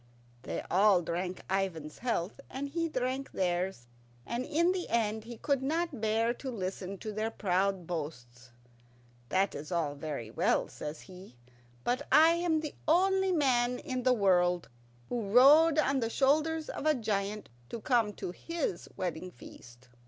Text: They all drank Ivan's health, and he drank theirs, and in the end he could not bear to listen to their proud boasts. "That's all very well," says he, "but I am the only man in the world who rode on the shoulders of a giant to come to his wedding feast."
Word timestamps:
They 0.41 0.63
all 0.71 1.03
drank 1.03 1.43
Ivan's 1.47 1.99
health, 1.99 2.39
and 2.49 2.69
he 2.69 2.89
drank 2.89 3.31
theirs, 3.33 3.85
and 4.25 4.43
in 4.45 4.71
the 4.71 4.89
end 4.89 5.25
he 5.25 5.37
could 5.37 5.61
not 5.61 6.01
bear 6.01 6.33
to 6.33 6.49
listen 6.49 6.97
to 6.97 7.11
their 7.13 7.29
proud 7.29 7.85
boasts. 7.85 8.49
"That's 9.29 9.71
all 9.71 9.93
very 9.93 10.31
well," 10.31 10.67
says 10.69 11.01
he, 11.01 11.35
"but 11.83 12.07
I 12.11 12.29
am 12.31 12.61
the 12.61 12.73
only 12.87 13.31
man 13.31 13.77
in 13.77 14.01
the 14.01 14.13
world 14.15 14.69
who 15.07 15.29
rode 15.29 15.77
on 15.77 15.99
the 15.99 16.09
shoulders 16.09 16.67
of 16.67 16.87
a 16.87 16.95
giant 16.95 17.49
to 17.69 17.79
come 17.79 18.11
to 18.13 18.31
his 18.31 18.89
wedding 18.97 19.29
feast." 19.29 19.87